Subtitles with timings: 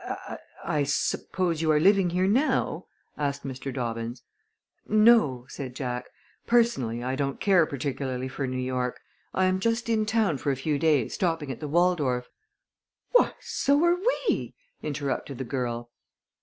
[0.03, 2.87] "I I suppose you are living here now?"
[3.19, 3.71] asked Mr.
[3.71, 4.23] Dobbins.
[4.89, 6.05] "No," said Jack.
[6.47, 8.99] "Personally I don't care particularly for New York.
[9.31, 12.31] I am just in town for a few days, stopping at the Waldorf."
[13.11, 15.91] "Why, so are we," interrupted the girl.